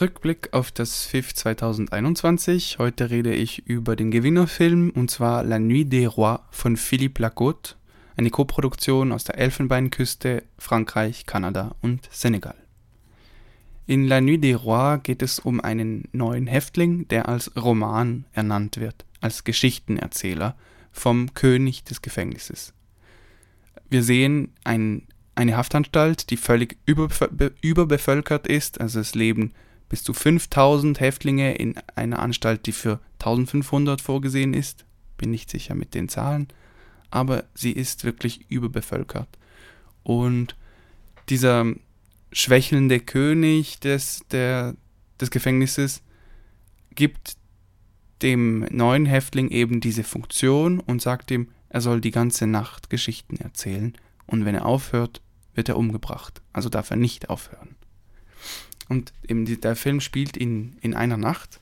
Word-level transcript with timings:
Rückblick 0.00 0.52
auf 0.52 0.72
das 0.72 1.04
FIF 1.04 1.34
2021. 1.34 2.78
Heute 2.78 3.10
rede 3.10 3.32
ich 3.32 3.68
über 3.68 3.94
den 3.94 4.10
Gewinnerfilm 4.10 4.90
und 4.90 5.08
zwar 5.08 5.44
La 5.44 5.60
Nuit 5.60 5.92
des 5.92 6.16
Rois 6.16 6.40
von 6.50 6.76
Philippe 6.76 7.22
Lacote, 7.22 7.76
eine 8.16 8.30
Koproduktion 8.30 9.12
aus 9.12 9.22
der 9.22 9.38
Elfenbeinküste, 9.38 10.42
Frankreich, 10.58 11.26
Kanada 11.26 11.76
und 11.80 12.08
Senegal. 12.10 12.56
In 13.86 14.08
La 14.08 14.20
Nuit 14.20 14.42
des 14.42 14.64
Rois 14.64 14.98
geht 15.00 15.22
es 15.22 15.38
um 15.38 15.60
einen 15.60 16.08
neuen 16.10 16.48
Häftling, 16.48 17.06
der 17.06 17.28
als 17.28 17.52
Roman 17.56 18.24
ernannt 18.32 18.78
wird, 18.80 19.04
als 19.20 19.44
Geschichtenerzähler 19.44 20.56
vom 20.90 21.34
König 21.34 21.84
des 21.84 22.02
Gefängnisses. 22.02 22.74
Wir 23.90 24.02
sehen 24.02 24.54
ein, 24.64 25.06
eine 25.36 25.56
Haftanstalt, 25.56 26.30
die 26.30 26.36
völlig 26.36 26.78
überbevölkert 26.84 28.48
ist, 28.48 28.80
also 28.80 28.98
es 28.98 29.14
leben 29.14 29.52
bis 29.88 30.02
zu 30.02 30.12
5000 30.12 31.00
Häftlinge 31.00 31.54
in 31.54 31.76
einer 31.94 32.18
Anstalt, 32.18 32.66
die 32.66 32.72
für 32.72 33.00
1500 33.20 34.00
vorgesehen 34.00 34.54
ist. 34.54 34.84
Bin 35.16 35.30
nicht 35.30 35.50
sicher 35.50 35.74
mit 35.74 35.94
den 35.94 36.08
Zahlen, 36.08 36.48
aber 37.10 37.44
sie 37.54 37.72
ist 37.72 38.04
wirklich 38.04 38.50
überbevölkert. 38.50 39.28
Und 40.02 40.56
dieser 41.28 41.66
schwächelnde 42.32 43.00
König 43.00 43.80
des, 43.80 44.22
der, 44.30 44.74
des 45.20 45.30
Gefängnisses 45.30 46.02
gibt 46.94 47.36
dem 48.22 48.66
neuen 48.70 49.06
Häftling 49.06 49.48
eben 49.48 49.80
diese 49.80 50.04
Funktion 50.04 50.80
und 50.80 51.02
sagt 51.02 51.30
ihm, 51.30 51.48
er 51.68 51.80
soll 51.80 52.00
die 52.00 52.10
ganze 52.10 52.46
Nacht 52.46 52.90
Geschichten 52.90 53.36
erzählen 53.36 53.94
und 54.26 54.44
wenn 54.44 54.54
er 54.54 54.66
aufhört, 54.66 55.20
wird 55.54 55.68
er 55.68 55.76
umgebracht. 55.76 56.40
Also 56.52 56.68
darf 56.68 56.90
er 56.90 56.96
nicht 56.96 57.30
aufhören. 57.30 57.76
Und 58.88 59.12
eben 59.26 59.44
der 59.60 59.76
Film 59.76 60.00
spielt 60.00 60.36
in, 60.36 60.76
in 60.80 60.94
einer 60.94 61.16
Nacht. 61.16 61.60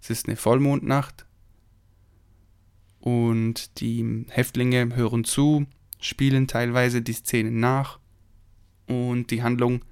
Es 0.00 0.10
ist 0.10 0.26
eine 0.26 0.36
Vollmondnacht. 0.36 1.26
Und 3.00 3.80
die 3.80 4.26
Häftlinge 4.28 4.94
hören 4.94 5.24
zu, 5.24 5.66
spielen 6.00 6.48
teilweise 6.48 7.02
die 7.02 7.12
Szenen 7.12 7.60
nach. 7.60 7.98
Und 8.86 9.30
die 9.30 9.42
Handlung 9.42 9.84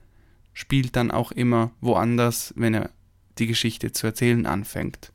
spielt 0.53 0.97
dann 0.97 1.11
auch 1.11 1.33
immer 1.33 1.71
woanders, 1.81 2.53
wenn 2.57 2.75
er 2.75 2.91
die 3.39 3.47
Geschichte 3.47 3.93
zu 3.93 4.07
erzählen 4.07 4.47
anfängt. 4.47 5.13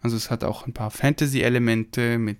Also 0.00 0.16
es 0.16 0.30
hat 0.30 0.44
auch 0.44 0.66
ein 0.66 0.74
paar 0.74 0.90
Fantasy-Elemente 0.90 2.18
mit 2.18 2.38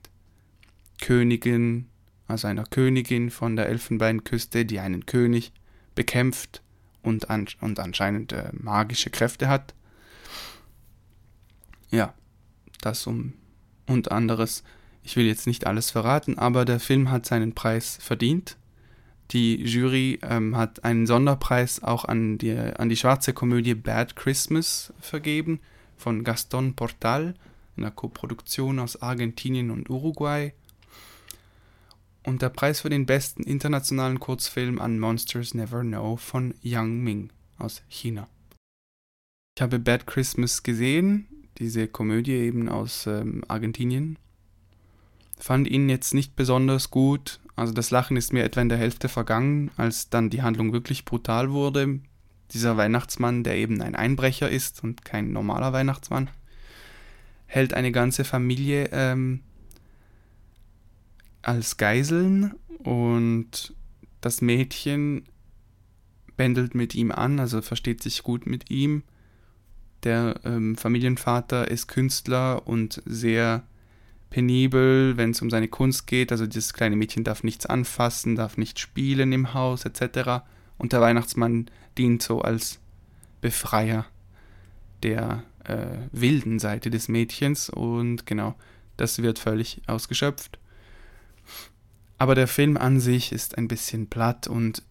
Königin, 1.00 1.86
also 2.26 2.48
einer 2.48 2.64
Königin 2.64 3.30
von 3.30 3.56
der 3.56 3.68
Elfenbeinküste, 3.68 4.64
die 4.64 4.80
einen 4.80 5.06
König 5.06 5.52
bekämpft 5.94 6.62
und, 7.08 7.30
an, 7.30 7.48
und 7.60 7.80
anscheinend 7.80 8.32
äh, 8.32 8.50
magische 8.52 9.10
Kräfte 9.10 9.48
hat. 9.48 9.74
Ja, 11.90 12.14
das 12.80 13.06
um 13.06 13.34
und 13.86 14.12
anderes. 14.12 14.62
Ich 15.02 15.16
will 15.16 15.26
jetzt 15.26 15.46
nicht 15.46 15.66
alles 15.66 15.90
verraten, 15.90 16.38
aber 16.38 16.64
der 16.64 16.80
Film 16.80 17.10
hat 17.10 17.24
seinen 17.24 17.54
Preis 17.54 17.98
verdient. 18.00 18.56
Die 19.30 19.62
Jury 19.62 20.18
ähm, 20.22 20.56
hat 20.56 20.84
einen 20.84 21.06
Sonderpreis 21.06 21.82
auch 21.82 22.04
an 22.04 22.38
die, 22.38 22.56
an 22.56 22.88
die 22.88 22.96
schwarze 22.96 23.32
Komödie 23.32 23.74
Bad 23.74 24.16
Christmas 24.16 24.92
vergeben 25.00 25.60
von 25.96 26.24
Gaston 26.24 26.74
Portal, 26.74 27.34
einer 27.76 27.90
Koproduktion 27.90 28.78
aus 28.78 29.00
Argentinien 29.02 29.70
und 29.70 29.90
Uruguay 29.90 30.52
und 32.24 32.42
der 32.42 32.48
Preis 32.48 32.80
für 32.80 32.90
den 32.90 33.06
besten 33.06 33.42
internationalen 33.42 34.20
Kurzfilm 34.20 34.80
an 34.80 34.98
Monsters 34.98 35.54
Never 35.54 35.80
Know 35.82 36.16
von 36.16 36.54
Yang 36.62 37.00
Ming 37.02 37.30
aus 37.58 37.82
China. 37.88 38.28
Ich 39.56 39.62
habe 39.62 39.78
Bad 39.78 40.06
Christmas 40.06 40.62
gesehen, 40.62 41.26
diese 41.58 41.88
Komödie 41.88 42.32
eben 42.32 42.68
aus 42.68 43.06
ähm, 43.06 43.42
Argentinien. 43.48 44.18
Fand 45.38 45.68
ihn 45.68 45.88
jetzt 45.88 46.14
nicht 46.14 46.36
besonders 46.36 46.90
gut, 46.90 47.40
also 47.58 47.72
das 47.72 47.90
Lachen 47.90 48.16
ist 48.16 48.32
mir 48.32 48.44
etwa 48.44 48.60
in 48.60 48.68
der 48.68 48.78
Hälfte 48.78 49.08
vergangen, 49.08 49.72
als 49.76 50.10
dann 50.10 50.30
die 50.30 50.42
Handlung 50.42 50.72
wirklich 50.72 51.04
brutal 51.04 51.50
wurde. 51.50 51.98
Dieser 52.52 52.76
Weihnachtsmann, 52.76 53.42
der 53.42 53.56
eben 53.56 53.82
ein 53.82 53.96
Einbrecher 53.96 54.48
ist 54.48 54.84
und 54.84 55.04
kein 55.04 55.32
normaler 55.32 55.72
Weihnachtsmann, 55.72 56.30
hält 57.46 57.74
eine 57.74 57.90
ganze 57.90 58.24
Familie 58.24 58.90
ähm, 58.92 59.40
als 61.48 61.78
Geiseln 61.78 62.54
und 62.84 63.74
das 64.20 64.42
Mädchen 64.42 65.24
bändelt 66.36 66.74
mit 66.74 66.94
ihm 66.94 67.10
an, 67.10 67.40
also 67.40 67.62
versteht 67.62 68.02
sich 68.02 68.22
gut 68.22 68.46
mit 68.46 68.70
ihm. 68.70 69.02
Der 70.02 70.40
ähm, 70.44 70.76
Familienvater 70.76 71.70
ist 71.70 71.88
Künstler 71.88 72.68
und 72.68 73.02
sehr 73.06 73.64
penibel, 74.28 75.16
wenn 75.16 75.30
es 75.30 75.40
um 75.40 75.48
seine 75.48 75.68
Kunst 75.68 76.06
geht. 76.06 76.32
Also 76.32 76.46
das 76.46 76.74
kleine 76.74 76.96
Mädchen 76.96 77.24
darf 77.24 77.42
nichts 77.42 77.64
anfassen, 77.64 78.36
darf 78.36 78.58
nicht 78.58 78.78
spielen 78.78 79.32
im 79.32 79.54
Haus 79.54 79.86
etc. 79.86 80.44
Und 80.76 80.92
der 80.92 81.00
Weihnachtsmann 81.00 81.70
dient 81.96 82.22
so 82.22 82.42
als 82.42 82.78
Befreier 83.40 84.04
der 85.02 85.44
äh, 85.64 85.96
wilden 86.12 86.58
Seite 86.58 86.90
des 86.90 87.08
Mädchens 87.08 87.70
und 87.70 88.26
genau, 88.26 88.54
das 88.98 89.22
wird 89.22 89.38
völlig 89.38 89.80
ausgeschöpft. 89.86 90.58
Aber 92.18 92.34
der 92.34 92.48
Film 92.48 92.76
an 92.76 93.00
sich 93.00 93.32
ist 93.32 93.56
ein 93.56 93.68
bisschen 93.68 94.08
platt 94.08 94.48
und 94.48 94.82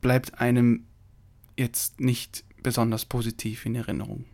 bleibt 0.00 0.40
einem 0.40 0.84
jetzt 1.56 2.00
nicht 2.00 2.44
besonders 2.62 3.04
positiv 3.04 3.66
in 3.66 3.74
Erinnerung. 3.74 4.24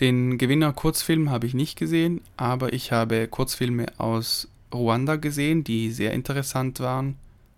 Den 0.00 0.38
Gewinner 0.38 0.72
Kurzfilm 0.72 1.30
habe 1.30 1.46
ich 1.46 1.54
nicht 1.54 1.76
gesehen, 1.76 2.20
aber 2.36 2.72
ich 2.72 2.92
habe 2.92 3.26
Kurzfilme 3.26 3.86
aus 3.98 4.48
Ruanda 4.72 5.16
gesehen, 5.16 5.64
die 5.64 5.90
sehr 5.90 6.12
interessant 6.12 6.78
waren, 6.78 7.16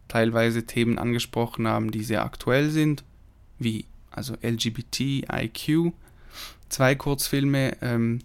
teilweise 0.08 0.64
Themen 0.64 0.98
angesprochen 0.98 1.68
haben, 1.68 1.90
die 1.90 2.02
sehr 2.02 2.24
aktuell 2.24 2.70
sind, 2.70 3.04
wie 3.58 3.84
also 4.10 4.34
LGBT, 4.42 5.26
IQ. 5.30 5.92
Zwei 6.68 6.94
Kurzfilme 6.94 7.76
ähm, 7.82 8.20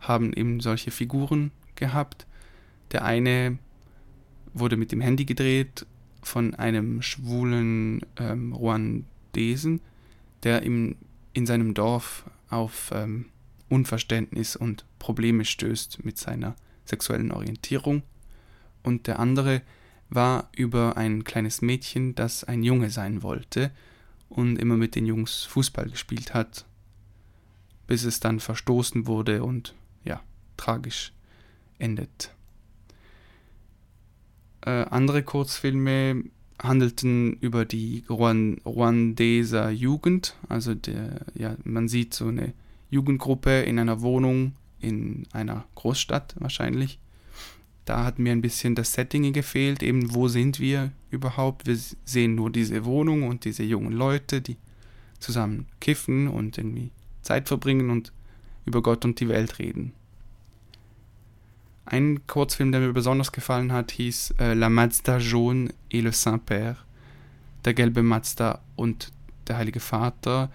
haben 0.00 0.32
eben 0.32 0.60
solche 0.60 0.90
Figuren 0.90 1.50
gehabt. 1.74 2.26
Der 2.92 3.04
eine 3.04 3.58
wurde 4.54 4.76
mit 4.76 4.92
dem 4.92 5.00
Handy 5.00 5.24
gedreht 5.24 5.86
von 6.22 6.54
einem 6.54 7.02
schwulen 7.02 8.00
ähm, 8.16 8.52
Ruandesen, 8.52 9.80
der 10.42 10.62
im, 10.62 10.96
in 11.32 11.46
seinem 11.46 11.74
Dorf 11.74 12.24
auf 12.48 12.90
ähm, 12.94 13.26
Unverständnis 13.68 14.56
und 14.56 14.84
Probleme 14.98 15.44
stößt 15.44 16.04
mit 16.04 16.18
seiner 16.18 16.56
sexuellen 16.84 17.32
Orientierung. 17.32 18.02
Und 18.82 19.06
der 19.06 19.18
andere 19.18 19.62
war 20.08 20.48
über 20.56 20.96
ein 20.96 21.24
kleines 21.24 21.62
Mädchen, 21.62 22.14
das 22.14 22.44
ein 22.44 22.62
Junge 22.62 22.90
sein 22.90 23.22
wollte 23.22 23.70
und 24.28 24.58
immer 24.58 24.76
mit 24.76 24.94
den 24.94 25.06
Jungs 25.06 25.44
Fußball 25.44 25.88
gespielt 25.90 26.34
hat, 26.34 26.64
bis 27.86 28.04
es 28.04 28.20
dann 28.20 28.40
verstoßen 28.40 29.06
wurde 29.06 29.42
und 29.42 29.74
ja, 30.06 30.22
tragisch 30.56 31.12
endet. 31.78 32.34
Äh, 34.62 34.86
andere 34.90 35.22
Kurzfilme 35.22 36.24
handelten 36.62 37.34
über 37.34 37.64
die 37.64 38.04
Ruan 38.08 38.58
Ruandeser 38.64 39.70
Jugend, 39.70 40.36
also 40.48 40.74
der, 40.74 41.20
ja, 41.34 41.56
man 41.64 41.88
sieht 41.88 42.14
so 42.14 42.28
eine 42.28 42.54
Jugendgruppe 42.90 43.62
in 43.62 43.78
einer 43.78 44.00
Wohnung 44.00 44.54
in 44.80 45.26
einer 45.32 45.64
Großstadt 45.74 46.34
wahrscheinlich. 46.38 46.98
Da 47.84 48.04
hat 48.04 48.18
mir 48.18 48.32
ein 48.32 48.42
bisschen 48.42 48.74
das 48.74 48.92
Setting 48.92 49.32
gefehlt, 49.32 49.82
eben 49.82 50.14
wo 50.14 50.28
sind 50.28 50.58
wir 50.58 50.92
überhaupt? 51.10 51.66
Wir 51.66 51.78
sehen 52.04 52.34
nur 52.34 52.50
diese 52.50 52.84
Wohnung 52.84 53.24
und 53.28 53.44
diese 53.44 53.62
jungen 53.62 53.92
Leute, 53.92 54.40
die 54.40 54.56
zusammen 55.20 55.66
kiffen 55.80 56.28
und 56.28 56.58
irgendwie 56.58 56.90
Zeit 57.22 57.48
verbringen 57.48 57.90
und 57.90 58.12
über 58.66 58.82
Gott 58.82 59.04
und 59.04 59.18
die 59.20 59.28
Welt 59.28 59.58
reden. 59.58 59.92
Ein 61.86 62.26
Kurzfilm, 62.26 62.72
der 62.72 62.80
mir 62.80 62.92
besonders 62.92 63.30
gefallen 63.30 63.72
hat, 63.72 63.92
hieß 63.92 64.34
äh, 64.40 64.54
La 64.54 64.68
Mazda 64.68 65.18
jaune 65.18 65.72
et 65.88 66.02
le 66.02 66.10
Saint-Père, 66.10 66.76
der 67.64 67.74
gelbe 67.74 68.02
Mazda 68.02 68.60
und 68.74 69.12
der 69.46 69.56
Heilige 69.56 69.78
Vater, 69.78 70.50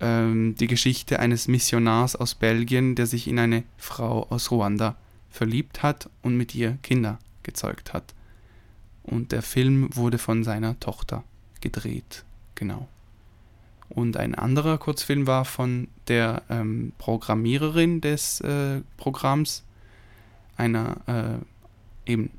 ähm, 0.00 0.56
die 0.56 0.66
Geschichte 0.66 1.20
eines 1.20 1.46
Missionars 1.46 2.16
aus 2.16 2.34
Belgien, 2.34 2.96
der 2.96 3.06
sich 3.06 3.28
in 3.28 3.38
eine 3.38 3.62
Frau 3.78 4.26
aus 4.28 4.50
Ruanda 4.50 4.96
verliebt 5.30 5.84
hat 5.84 6.10
und 6.22 6.36
mit 6.36 6.54
ihr 6.54 6.78
Kinder 6.82 7.20
gezeugt 7.44 7.92
hat. 7.92 8.12
Und 9.04 9.30
der 9.30 9.42
Film 9.42 9.88
wurde 9.94 10.18
von 10.18 10.42
seiner 10.42 10.78
Tochter 10.80 11.22
gedreht, 11.60 12.24
genau. 12.56 12.88
Und 13.94 14.16
ein 14.16 14.34
anderer 14.34 14.78
Kurzfilm 14.78 15.26
war 15.26 15.44
von 15.44 15.88
der 16.08 16.42
ähm, 16.48 16.92
Programmiererin 16.96 18.00
des 18.00 18.40
äh, 18.40 18.80
Programms, 18.96 19.64
einer 20.56 21.42
äh, 22.06 22.10
eben 22.10 22.30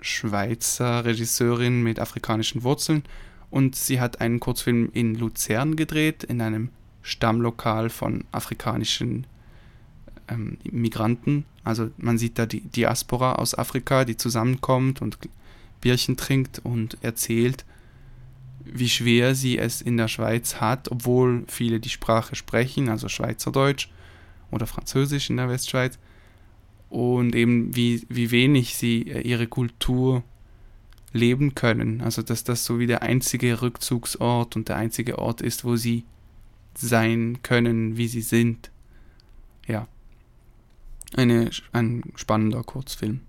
Schweizer 0.00 1.04
Regisseurin 1.04 1.82
mit 1.82 2.00
afrikanischen 2.00 2.64
Wurzeln. 2.64 3.04
Und 3.50 3.76
sie 3.76 4.00
hat 4.00 4.20
einen 4.20 4.40
Kurzfilm 4.40 4.90
in 4.92 5.14
Luzern 5.14 5.76
gedreht, 5.76 6.24
in 6.24 6.40
einem 6.40 6.70
Stammlokal 7.02 7.88
von 7.88 8.24
afrikanischen 8.32 9.26
ähm, 10.28 10.58
Migranten. 10.70 11.44
Also 11.62 11.90
man 11.98 12.18
sieht 12.18 12.38
da 12.38 12.46
die 12.46 12.60
Diaspora 12.60 13.34
aus 13.34 13.56
Afrika, 13.56 14.04
die 14.04 14.16
zusammenkommt 14.16 15.00
und 15.02 15.18
Bierchen 15.80 16.16
trinkt 16.16 16.60
und 16.64 16.98
erzählt, 17.02 17.64
wie 18.72 18.88
schwer 18.88 19.34
sie 19.34 19.58
es 19.58 19.80
in 19.80 19.96
der 19.96 20.08
Schweiz 20.08 20.56
hat, 20.56 20.90
obwohl 20.90 21.44
viele 21.48 21.80
die 21.80 21.88
Sprache 21.88 22.34
sprechen, 22.34 22.88
also 22.88 23.08
Schweizerdeutsch 23.08 23.88
oder 24.50 24.66
Französisch 24.66 25.30
in 25.30 25.36
der 25.36 25.48
Westschweiz. 25.48 25.98
Und 26.88 27.34
eben 27.34 27.74
wie, 27.76 28.06
wie 28.08 28.30
wenig 28.30 28.74
sie 28.76 29.02
äh, 29.02 29.20
ihre 29.20 29.46
Kultur 29.46 30.22
leben 31.12 31.54
können. 31.54 32.00
Also 32.00 32.22
dass 32.22 32.44
das 32.44 32.64
so 32.64 32.78
wie 32.78 32.86
der 32.86 33.02
einzige 33.02 33.60
Rückzugsort 33.60 34.56
und 34.56 34.68
der 34.68 34.76
einzige 34.76 35.18
Ort 35.18 35.40
ist, 35.42 35.64
wo 35.64 35.76
sie 35.76 36.04
sein 36.74 37.38
können, 37.42 37.96
wie 37.96 38.08
sie 38.08 38.22
sind. 38.22 38.70
Ja. 39.66 39.86
Eine, 41.16 41.50
ein 41.72 42.02
spannender 42.14 42.62
Kurzfilm. 42.62 43.20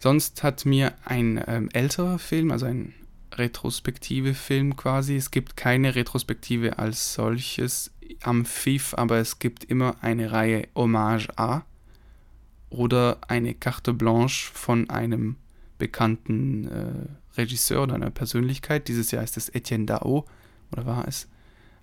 Sonst 0.00 0.42
hat 0.42 0.64
mir 0.64 0.94
ein 1.04 1.42
ähm, 1.46 1.68
älterer 1.72 2.18
Film, 2.18 2.50
also 2.50 2.66
ein 2.66 2.94
retrospektive 3.32 4.34
Film 4.34 4.76
quasi, 4.76 5.16
es 5.16 5.30
gibt 5.30 5.56
keine 5.56 5.94
Retrospektive 5.94 6.78
als 6.78 7.14
solches 7.14 7.92
am 8.22 8.44
FIF, 8.44 8.94
aber 8.94 9.18
es 9.18 9.38
gibt 9.38 9.64
immer 9.64 9.96
eine 10.02 10.32
Reihe 10.32 10.68
Hommage 10.74 11.28
A 11.36 11.64
oder 12.70 13.18
eine 13.28 13.54
Carte 13.54 13.92
Blanche 13.92 14.50
von 14.52 14.90
einem 14.90 15.36
bekannten 15.78 16.68
äh, 16.68 17.38
Regisseur 17.38 17.82
oder 17.82 17.94
einer 17.94 18.10
Persönlichkeit. 18.10 18.88
Dieses 18.88 19.10
Jahr 19.10 19.22
ist 19.22 19.36
es 19.36 19.48
Etienne 19.48 19.86
Dao, 19.86 20.26
oder 20.72 20.86
war 20.86 21.08
es? 21.08 21.28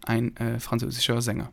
Ein 0.06 0.36
äh, 0.38 0.60
französischer 0.60 1.22
Sänger. 1.22 1.52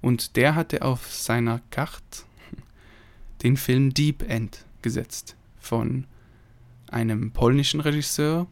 Und 0.00 0.36
der 0.36 0.54
hatte 0.54 0.82
auf 0.82 1.12
seiner 1.12 1.60
Karte 1.70 2.24
den 3.42 3.56
Film 3.56 3.94
Deep 3.94 4.28
End 4.28 4.64
gesetzt 4.82 5.36
von 5.58 6.06
einem 6.88 7.30
polnischen 7.30 7.80
Regisseur. 7.80 8.46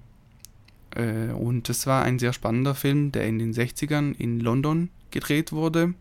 Äh, 0.95 1.33
und 1.33 1.69
es 1.69 1.87
war 1.87 2.03
ein 2.03 2.19
sehr 2.19 2.33
spannender 2.33 2.75
Film, 2.75 3.13
der 3.13 3.27
in 3.27 3.39
den 3.39 3.53
60ern 3.53 4.15
in 4.19 4.41
London 4.41 4.91
gedreht 5.11 5.53
wurde. 5.53 5.95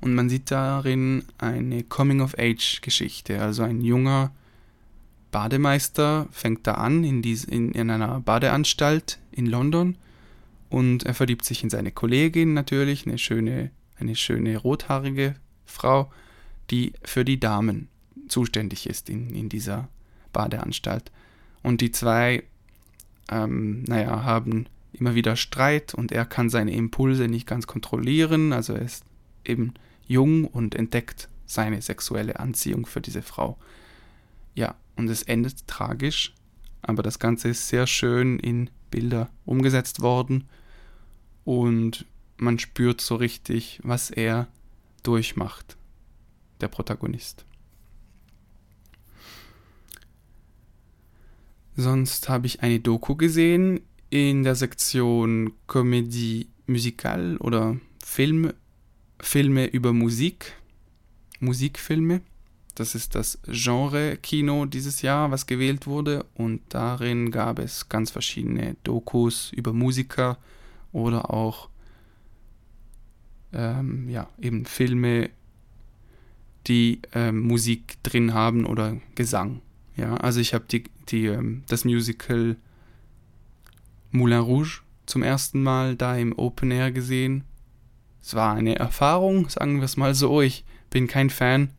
Und 0.00 0.14
man 0.14 0.28
sieht 0.28 0.50
darin 0.50 1.24
eine 1.38 1.82
Coming-of-Age-Geschichte. 1.82 3.40
Also 3.40 3.62
ein 3.62 3.80
junger 3.80 4.32
Bademeister 5.30 6.28
fängt 6.30 6.66
da 6.66 6.74
an 6.74 7.02
in, 7.04 7.22
dies, 7.22 7.44
in, 7.44 7.72
in 7.72 7.90
einer 7.90 8.20
Badeanstalt 8.20 9.18
in 9.32 9.46
London 9.46 9.96
und 10.74 11.04
er 11.04 11.14
verliebt 11.14 11.44
sich 11.44 11.62
in 11.62 11.70
seine 11.70 11.92
Kollegin 11.92 12.54
natürlich, 12.54 13.06
eine 13.06 13.18
schöne, 13.18 13.70
eine 13.98 14.16
schöne 14.16 14.56
rothaarige 14.56 15.36
Frau, 15.66 16.10
die 16.70 16.92
für 17.02 17.24
die 17.24 17.40
Damen 17.40 17.88
zuständig 18.28 18.88
ist 18.88 19.08
in, 19.08 19.30
in 19.30 19.48
dieser 19.48 19.88
Badeanstalt. 20.32 21.10
Und 21.62 21.80
die 21.80 21.92
zwei, 21.92 22.42
ähm, 23.30 23.84
naja, 23.84 24.24
haben 24.24 24.66
immer 24.92 25.14
wieder 25.14 25.36
Streit 25.36 25.94
und 25.94 26.12
er 26.12 26.24
kann 26.24 26.50
seine 26.50 26.74
Impulse 26.74 27.28
nicht 27.28 27.46
ganz 27.46 27.66
kontrollieren. 27.66 28.52
Also 28.52 28.74
er 28.74 28.82
ist 28.82 29.04
eben 29.44 29.74
jung 30.06 30.44
und 30.44 30.74
entdeckt 30.74 31.28
seine 31.46 31.82
sexuelle 31.82 32.38
Anziehung 32.38 32.86
für 32.86 33.00
diese 33.00 33.22
Frau. 33.22 33.58
Ja, 34.54 34.76
und 34.96 35.08
es 35.08 35.22
endet 35.22 35.66
tragisch, 35.66 36.34
aber 36.82 37.02
das 37.02 37.18
Ganze 37.18 37.48
ist 37.48 37.68
sehr 37.68 37.86
schön 37.86 38.38
in 38.38 38.70
Bilder 38.90 39.30
umgesetzt 39.44 40.00
worden 40.00 40.44
und 41.44 42.06
man 42.36 42.58
spürt 42.58 43.00
so 43.00 43.16
richtig, 43.16 43.80
was 43.82 44.10
er 44.10 44.48
durchmacht, 45.02 45.76
der 46.60 46.68
Protagonist. 46.68 47.44
Sonst 51.76 52.28
habe 52.28 52.46
ich 52.46 52.62
eine 52.62 52.78
Doku 52.78 53.16
gesehen 53.16 53.80
in 54.10 54.44
der 54.44 54.54
Sektion 54.54 55.52
Comédie 55.66 56.46
musicale 56.66 57.36
oder 57.38 57.76
Film, 58.04 58.52
Filme 59.20 59.66
über 59.66 59.92
Musik, 59.92 60.52
Musikfilme. 61.40 62.20
Das 62.76 62.94
ist 62.94 63.14
das 63.14 63.38
Genre 63.46 64.16
Kino 64.16 64.66
dieses 64.66 65.02
Jahr, 65.02 65.30
was 65.30 65.46
gewählt 65.46 65.86
wurde. 65.86 66.26
Und 66.34 66.62
darin 66.68 67.30
gab 67.30 67.58
es 67.58 67.88
ganz 67.88 68.10
verschiedene 68.10 68.76
Dokus 68.84 69.52
über 69.52 69.72
Musiker 69.72 70.38
oder 70.92 71.30
auch 71.30 71.68
ähm, 73.52 74.08
ja, 74.08 74.28
eben 74.40 74.64
Filme, 74.64 75.30
die 76.66 77.00
ähm, 77.12 77.40
Musik 77.40 78.02
drin 78.02 78.32
haben 78.32 78.64
oder 78.64 78.96
Gesang. 79.14 79.60
Ja, 79.96 80.14
also 80.16 80.40
ich 80.40 80.54
habe 80.54 80.64
die, 80.70 80.84
die, 81.08 81.26
ähm, 81.26 81.62
das 81.68 81.84
Musical 81.84 82.56
Moulin 84.10 84.40
Rouge 84.40 84.80
zum 85.06 85.22
ersten 85.22 85.62
Mal 85.62 85.96
da 85.96 86.16
im 86.16 86.36
Open 86.38 86.70
Air 86.70 86.92
gesehen. 86.92 87.44
Es 88.22 88.34
war 88.34 88.54
eine 88.54 88.76
Erfahrung, 88.76 89.48
sagen 89.48 89.78
wir 89.78 89.84
es 89.84 89.96
mal 89.96 90.14
so. 90.14 90.40
Ich 90.40 90.64
bin 90.90 91.06
kein 91.06 91.30
Fan 91.30 91.70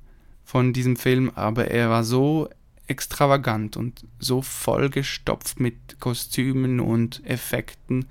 von 0.43 0.74
diesem 0.74 0.95
Film, 0.95 1.31
aber 1.34 1.69
er 1.72 1.89
war 1.89 2.03
so 2.03 2.50
extravagant 2.88 3.77
und 3.77 4.05
so 4.19 4.41
vollgestopft 4.41 5.60
mit 5.60 6.00
Kostümen 6.00 6.79
und 6.79 7.25
Effekten, 7.25 8.05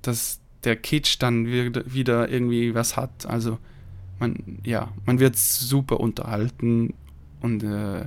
dass 0.00 0.40
der 0.64 0.76
Kitsch 0.76 1.16
dann 1.18 1.46
wieder 1.46 2.28
irgendwie 2.28 2.74
was 2.74 2.96
hat. 2.96 3.26
Also 3.26 3.58
man, 4.18 4.60
ja, 4.64 4.92
man 5.04 5.18
wird 5.18 5.36
super 5.36 6.00
unterhalten 6.00 6.94
und 7.40 7.62
äh, 7.62 8.06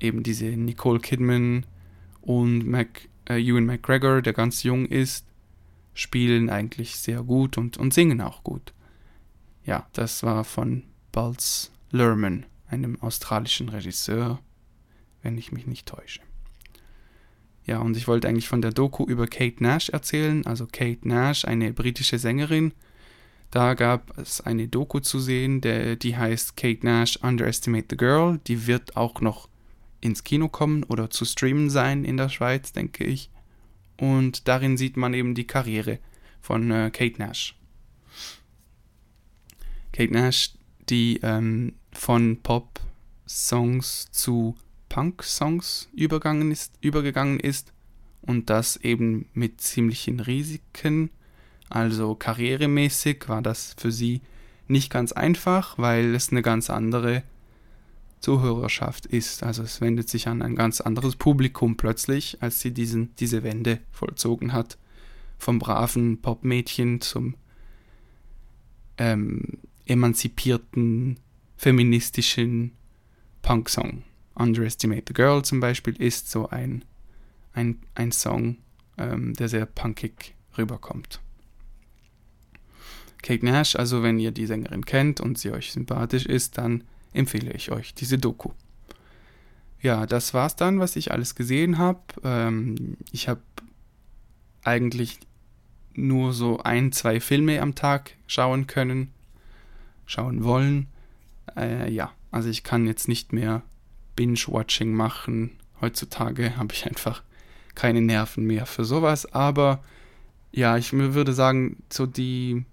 eben 0.00 0.22
diese 0.22 0.46
Nicole 0.46 1.00
Kidman 1.00 1.66
und 2.22 2.66
Mac, 2.66 3.08
äh, 3.28 3.40
Ewan 3.40 3.66
McGregor, 3.66 4.22
der 4.22 4.32
ganz 4.32 4.62
jung 4.62 4.86
ist, 4.86 5.26
spielen 5.94 6.50
eigentlich 6.50 6.96
sehr 6.96 7.22
gut 7.22 7.58
und, 7.58 7.76
und 7.76 7.92
singen 7.92 8.20
auch 8.20 8.42
gut. 8.42 8.72
Ja, 9.64 9.86
das 9.92 10.22
war 10.22 10.44
von 10.44 10.84
Balz 11.12 11.70
Lerman, 11.90 12.46
einem 12.68 13.00
australischen 13.00 13.68
Regisseur, 13.68 14.40
wenn 15.22 15.36
ich 15.36 15.52
mich 15.52 15.66
nicht 15.66 15.86
täusche. 15.86 16.20
Ja, 17.66 17.78
und 17.78 17.96
ich 17.96 18.08
wollte 18.08 18.28
eigentlich 18.28 18.48
von 18.48 18.62
der 18.62 18.72
Doku 18.72 19.04
über 19.04 19.26
Kate 19.26 19.62
Nash 19.62 19.90
erzählen. 19.90 20.46
Also 20.46 20.66
Kate 20.66 21.06
Nash, 21.06 21.44
eine 21.44 21.72
britische 21.72 22.18
Sängerin. 22.18 22.72
Da 23.50 23.74
gab 23.74 24.16
es 24.18 24.40
eine 24.40 24.68
Doku 24.68 25.00
zu 25.00 25.18
sehen, 25.18 25.60
der, 25.60 25.96
die 25.96 26.16
heißt 26.16 26.56
Kate 26.56 26.84
Nash 26.84 27.16
Underestimate 27.22 27.86
the 27.90 27.96
Girl. 27.96 28.40
Die 28.46 28.66
wird 28.66 28.96
auch 28.96 29.20
noch 29.20 29.48
ins 30.00 30.24
Kino 30.24 30.48
kommen 30.48 30.84
oder 30.84 31.10
zu 31.10 31.24
streamen 31.24 31.70
sein 31.70 32.04
in 32.04 32.16
der 32.16 32.28
Schweiz, 32.28 32.72
denke 32.72 33.04
ich. 33.04 33.30
Und 33.96 34.48
darin 34.48 34.76
sieht 34.76 34.96
man 34.96 35.14
eben 35.14 35.34
die 35.34 35.46
Karriere 35.46 35.98
von 36.40 36.70
äh, 36.70 36.90
Kate 36.90 37.18
Nash. 37.18 37.54
Kate 39.92 40.12
Nash, 40.12 40.52
die 40.88 41.20
ähm, 41.22 41.74
von 41.92 42.38
Pop-Songs 42.42 44.10
zu 44.10 44.56
Punk-Songs 44.88 45.88
ist, 45.94 46.72
übergegangen 46.80 47.40
ist 47.40 47.72
und 48.22 48.50
das 48.50 48.76
eben 48.76 49.28
mit 49.34 49.60
ziemlichen 49.60 50.20
Risiken. 50.20 51.10
Also 51.68 52.14
karrieremäßig 52.14 53.28
war 53.28 53.42
das 53.42 53.74
für 53.78 53.92
sie 53.92 54.20
nicht 54.66 54.90
ganz 54.90 55.12
einfach, 55.12 55.78
weil 55.78 56.14
es 56.14 56.30
eine 56.30 56.42
ganz 56.42 56.70
andere 56.70 57.22
Zuhörerschaft 58.20 59.06
ist. 59.06 59.42
Also 59.42 59.62
es 59.62 59.80
wendet 59.80 60.08
sich 60.08 60.28
an 60.28 60.42
ein 60.42 60.54
ganz 60.54 60.80
anderes 60.80 61.16
Publikum 61.16 61.76
plötzlich, 61.76 62.38
als 62.40 62.60
sie 62.60 62.72
diesen, 62.72 63.14
diese 63.16 63.42
Wende 63.42 63.80
vollzogen 63.90 64.52
hat. 64.52 64.78
Vom 65.38 65.58
braven 65.58 66.20
Popmädchen 66.20 67.00
zum 67.00 67.34
ähm, 68.98 69.58
emanzipierten, 69.86 71.18
feministischen 71.56 72.72
Punk-Song. 73.42 74.02
Underestimate 74.34 75.04
the 75.08 75.14
Girl 75.14 75.42
zum 75.42 75.60
Beispiel 75.60 75.96
ist 75.96 76.30
so 76.30 76.48
ein, 76.48 76.84
ein, 77.52 77.78
ein 77.94 78.12
Song, 78.12 78.58
ähm, 78.98 79.34
der 79.34 79.48
sehr 79.48 79.66
punkig 79.66 80.34
rüberkommt. 80.56 81.20
Kate 83.22 83.44
Nash, 83.44 83.76
also 83.76 84.02
wenn 84.02 84.18
ihr 84.18 84.30
die 84.30 84.46
Sängerin 84.46 84.84
kennt 84.84 85.20
und 85.20 85.38
sie 85.38 85.50
euch 85.50 85.72
sympathisch 85.72 86.26
ist, 86.26 86.58
dann 86.58 86.84
empfehle 87.12 87.52
ich 87.52 87.70
euch 87.70 87.94
diese 87.94 88.18
Doku. 88.18 88.50
Ja, 89.80 90.06
das 90.06 90.34
war's 90.34 90.56
dann, 90.56 90.78
was 90.78 90.96
ich 90.96 91.10
alles 91.10 91.34
gesehen 91.34 91.78
habe. 91.78 92.00
Ähm, 92.22 92.96
ich 93.12 93.28
habe 93.28 93.40
eigentlich 94.62 95.18
nur 95.94 96.32
so 96.32 96.60
ein, 96.60 96.92
zwei 96.92 97.20
Filme 97.20 97.62
am 97.62 97.74
Tag 97.74 98.12
schauen 98.26 98.66
können, 98.66 99.12
schauen 100.06 100.44
wollen. 100.44 100.86
Äh, 101.56 101.90
ja, 101.90 102.12
also 102.30 102.48
ich 102.48 102.62
kann 102.62 102.86
jetzt 102.86 103.08
nicht 103.08 103.32
mehr 103.32 103.62
Binge-Watching 104.16 104.92
machen 104.92 105.52
Heutzutage 105.80 106.56
habe 106.56 106.74
ich 106.74 106.86
einfach 106.86 107.22
keine 107.74 108.02
Nerven 108.02 108.44
mehr 108.46 108.66
für 108.66 108.84
sowas, 108.84 109.32
aber 109.32 109.82
ja, 110.52 110.76
ich 110.76 110.92
würde 110.92 111.32
sagen, 111.32 111.82
so 111.90 112.06
die, 112.06 112.64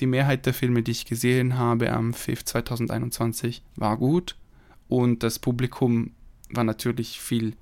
die 0.00 0.06
Mehrheit 0.06 0.46
der 0.46 0.54
Filme, 0.54 0.82
die 0.82 0.92
ich 0.92 1.06
gesehen 1.06 1.58
habe 1.58 1.92
am 1.92 2.14
FIF 2.14 2.44
2021, 2.44 3.62
war 3.76 3.96
gut. 3.96 4.36
Und 4.88 5.22
das 5.22 5.38
Publikum 5.38 6.12
war 6.50 6.64
natürlich 6.64 7.20
viel 7.20 7.56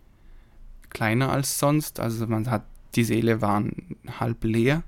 kleiner 0.91 1.31
als 1.31 1.59
sonst, 1.59 2.01
also 2.01 2.27
man 2.27 2.51
hat, 2.51 2.67
die 2.95 3.05
Seele 3.05 3.41
waren 3.41 3.97
halb 4.21 4.45
leer, 4.45 4.83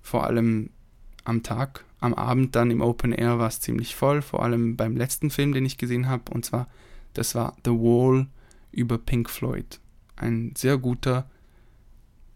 vor 0.00 0.24
allem 0.24 0.70
am 1.24 1.42
Tag, 1.42 1.84
am 2.00 2.14
Abend 2.14 2.56
dann 2.56 2.70
im 2.70 2.80
Open 2.80 3.12
Air 3.12 3.38
war 3.38 3.48
es 3.48 3.60
ziemlich 3.60 3.94
voll, 3.94 4.22
vor 4.22 4.42
allem 4.42 4.76
beim 4.76 4.96
letzten 4.96 5.30
Film, 5.30 5.52
den 5.52 5.66
ich 5.66 5.78
gesehen 5.78 6.08
habe, 6.08 6.32
und 6.32 6.44
zwar, 6.44 6.68
das 7.14 7.34
war 7.34 7.56
The 7.64 7.72
Wall 7.72 8.26
über 8.72 8.98
Pink 8.98 9.28
Floyd. 9.28 9.80
Ein 10.16 10.54
sehr 10.56 10.78
guter 10.78 11.28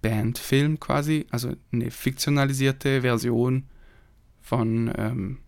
Bandfilm 0.03 0.81
quasi, 0.81 1.27
also 1.31 1.55
eine 1.73 1.91
fiktionalisierte 1.91 3.03
Version 3.03 3.65
von, 4.43 4.93
ähm, 4.97 5.39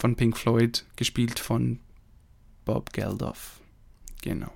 von 0.00 0.16
Pink 0.16 0.36
Floyd, 0.36 0.84
gespielt 0.96 1.38
von 1.38 1.80
Bob 2.64 2.92
Geldof. 2.92 3.60
Genau. 4.22 4.52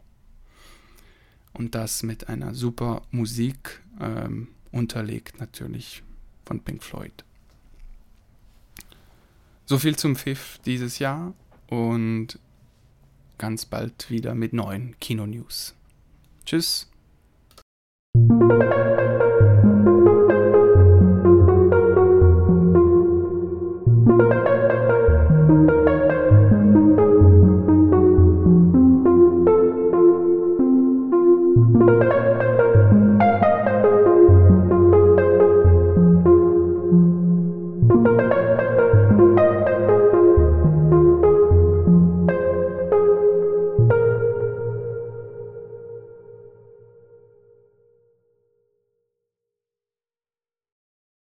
Und 1.53 1.75
das 1.75 2.03
mit 2.03 2.29
einer 2.29 2.55
super 2.55 3.03
Musik 3.11 3.81
ähm, 4.01 4.49
unterlegt 4.73 5.41
natürlich 5.41 6.03
von 6.45 6.61
Pink 6.61 6.83
Floyd. 6.83 7.25
So 9.67 9.79
viel 9.79 9.97
zum 9.97 10.17
Pfiff 10.17 10.59
dieses 10.65 10.99
Jahr 10.99 11.33
und 11.69 12.39
ganz 13.39 13.65
bald 13.65 14.11
wieder 14.11 14.35
mit 14.35 14.53
neuen 14.53 14.99
Kino-News. 14.99 15.75
Tschüss. 16.45 16.91